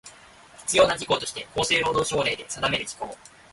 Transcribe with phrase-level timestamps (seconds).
[0.61, 3.15] 必要な事項として厚生労働省令で定める事項